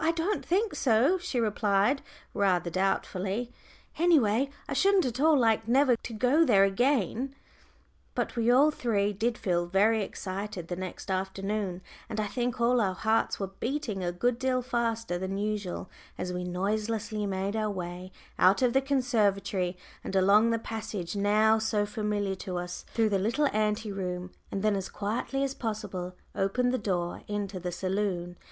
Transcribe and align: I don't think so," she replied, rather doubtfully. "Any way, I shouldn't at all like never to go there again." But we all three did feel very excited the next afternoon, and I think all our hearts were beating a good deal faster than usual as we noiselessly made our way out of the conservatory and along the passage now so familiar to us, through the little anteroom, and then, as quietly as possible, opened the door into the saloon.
I 0.00 0.12
don't 0.14 0.46
think 0.46 0.76
so," 0.76 1.18
she 1.18 1.40
replied, 1.40 2.02
rather 2.34 2.70
doubtfully. 2.70 3.50
"Any 3.98 4.16
way, 4.20 4.50
I 4.68 4.74
shouldn't 4.74 5.06
at 5.06 5.18
all 5.18 5.36
like 5.36 5.66
never 5.66 5.96
to 5.96 6.12
go 6.12 6.44
there 6.44 6.62
again." 6.62 7.34
But 8.14 8.36
we 8.36 8.48
all 8.48 8.70
three 8.70 9.12
did 9.12 9.36
feel 9.36 9.66
very 9.66 10.04
excited 10.04 10.68
the 10.68 10.76
next 10.76 11.10
afternoon, 11.10 11.80
and 12.08 12.20
I 12.20 12.28
think 12.28 12.60
all 12.60 12.80
our 12.80 12.94
hearts 12.94 13.40
were 13.40 13.50
beating 13.58 14.04
a 14.04 14.12
good 14.12 14.38
deal 14.38 14.62
faster 14.62 15.18
than 15.18 15.36
usual 15.36 15.90
as 16.16 16.32
we 16.32 16.44
noiselessly 16.44 17.26
made 17.26 17.56
our 17.56 17.68
way 17.68 18.12
out 18.38 18.62
of 18.62 18.74
the 18.74 18.80
conservatory 18.82 19.76
and 20.04 20.14
along 20.14 20.50
the 20.50 20.60
passage 20.60 21.16
now 21.16 21.58
so 21.58 21.84
familiar 21.86 22.36
to 22.36 22.56
us, 22.56 22.84
through 22.94 23.08
the 23.08 23.18
little 23.18 23.46
anteroom, 23.52 24.30
and 24.52 24.62
then, 24.62 24.76
as 24.76 24.88
quietly 24.88 25.42
as 25.42 25.54
possible, 25.54 26.14
opened 26.36 26.72
the 26.72 26.78
door 26.78 27.22
into 27.26 27.58
the 27.58 27.72
saloon. 27.72 28.36